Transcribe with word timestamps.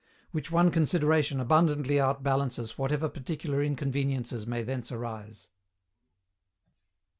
Which 0.31 0.49
one 0.49 0.71
consideration 0.71 1.39
abundantly 1.39 1.97
outbalances 1.99 2.71
whatever 2.71 3.07
particular 3.07 3.61
inconveniences 3.61 4.47
may 4.47 4.63
thence 4.63 4.91
arise. 4.91 5.47